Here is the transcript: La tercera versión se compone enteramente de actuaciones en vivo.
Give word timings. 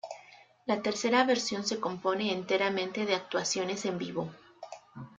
La 0.65 0.81
tercera 0.81 1.25
versión 1.25 1.63
se 1.63 1.79
compone 1.79 2.33
enteramente 2.33 3.05
de 3.05 3.13
actuaciones 3.13 3.85
en 3.85 3.99
vivo. 3.99 4.31